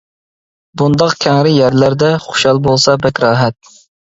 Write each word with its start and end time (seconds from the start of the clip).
بۇنداق 0.81 1.13
كەڭرى 1.25 1.53
يەرلەردە، 1.57 2.11
خۇشال 2.27 2.63
بولسا 2.69 2.99
بەك 3.05 3.25
راھەت. 3.27 3.75